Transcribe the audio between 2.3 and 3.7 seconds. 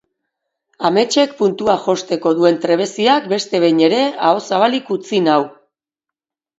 duen trebeziak beste